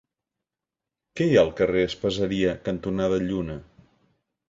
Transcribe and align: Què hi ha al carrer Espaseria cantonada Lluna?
Què 1.19 1.27
hi 1.27 1.37
ha 1.37 1.43
al 1.45 1.53
carrer 1.61 1.85
Espaseria 1.91 2.57
cantonada 2.71 3.25
Lluna? 3.29 3.63